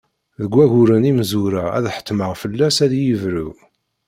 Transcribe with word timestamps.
Deg 0.41 0.51
wagguren 0.55 1.09
imezwura 1.11 1.63
ad 1.77 1.85
ḥettmeɣ 1.95 2.31
fell-as 2.41 2.77
ad 2.85 2.91
iyi-yebru. 2.95 3.49